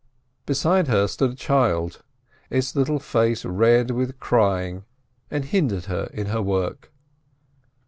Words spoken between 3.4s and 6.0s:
red with crying, and hindered